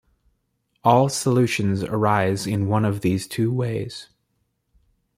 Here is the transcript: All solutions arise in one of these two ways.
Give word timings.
All 0.83 1.09
solutions 1.09 1.83
arise 1.83 2.47
in 2.47 2.67
one 2.67 2.85
of 2.85 3.01
these 3.01 3.27
two 3.27 3.51
ways. 3.53 4.07